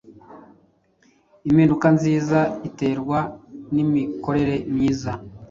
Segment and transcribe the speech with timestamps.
[1.47, 3.19] impinduka nziza.iterwa
[3.73, 5.11] nimikorere myiza